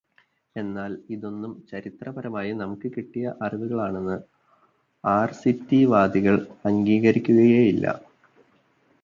എന്നാൽ, 0.55 0.97
ഇതൊന്നും 1.09 1.63
ചരിത്രപരമായി 1.71 2.51
നമുക്ക് 2.53 2.91
കിട്ടിയ 2.95 3.33
അറിവുകളാണെന്ന് 3.41 4.17
ആർസിറ്റിവാദികൾ 5.03 6.37
അംഗീകരിക്കുകയേ 6.65 7.63
ഇല്ല. 7.67 7.85